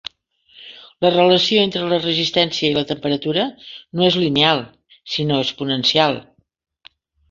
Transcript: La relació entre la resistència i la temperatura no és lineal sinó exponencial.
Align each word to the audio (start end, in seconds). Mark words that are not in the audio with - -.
La 1.05 1.11
relació 1.15 1.65
entre 1.65 1.83
la 1.91 1.99
resistència 2.07 2.67
i 2.71 2.73
la 2.79 2.85
temperatura 2.93 3.47
no 3.55 4.11
és 4.11 4.21
lineal 4.27 4.67
sinó 5.17 5.43
exponencial. 5.47 6.23